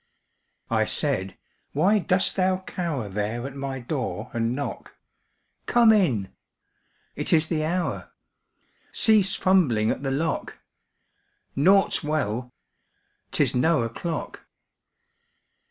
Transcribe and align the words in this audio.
I 0.71 0.85
said, 0.85 1.37
_Why 1.75 1.99
dost 1.99 2.35
thou 2.35 2.61
cower 2.61 3.07
There 3.07 3.45
at 3.45 3.53
my 3.55 3.77
door 3.77 4.31
and 4.33 4.55
knock? 4.55 4.95
Come 5.67 5.91
in! 5.91 6.33
It 7.15 7.31
is 7.31 7.45
the 7.45 7.63
hour! 7.63 8.11
Cease 8.91 9.35
fumbling 9.35 9.91
at 9.91 10.01
the 10.01 10.09
lock! 10.09 10.57
Naught's 11.55 12.03
well! 12.03 12.51
'Tis 13.31 13.53
no 13.53 13.83
o'clock! 13.83 14.47